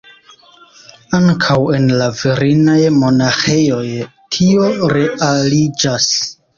[1.17, 3.87] Ankaŭ en la virinaj monaĥejoj
[4.35, 6.15] tio realiĝas.